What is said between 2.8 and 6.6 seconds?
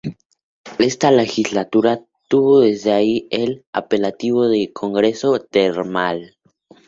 ahí el apelativo de Congreso Termal.